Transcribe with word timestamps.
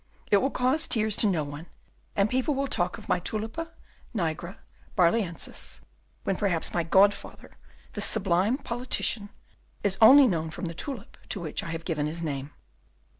It 0.31 0.37
will 0.37 0.49
cause 0.49 0.87
tears 0.87 1.15
to 1.17 1.27
no 1.27 1.43
one. 1.43 1.67
And 2.15 2.27
people 2.27 2.55
will 2.55 2.65
talk 2.67 2.97
of 2.97 3.07
my 3.07 3.19
Tulipa 3.19 3.69
nigra 4.15 4.57
Barlœnsis 4.97 5.81
when 6.23 6.35
perhaps 6.37 6.73
my 6.73 6.81
godfather, 6.81 7.55
this 7.93 8.05
sublime 8.05 8.57
politician, 8.57 9.29
is 9.83 9.99
only 10.01 10.25
known 10.25 10.49
from 10.49 10.65
the 10.65 10.73
tulip 10.73 11.17
to 11.29 11.39
which 11.39 11.61
I 11.61 11.69
have 11.69 11.85
given 11.85 12.07
his 12.07 12.23
name. 12.23 12.49